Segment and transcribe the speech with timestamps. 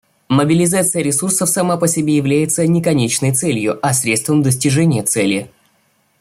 [0.29, 5.51] Мобилизация ресурсов сама по себе является не конечной целью, а средством достижения цели.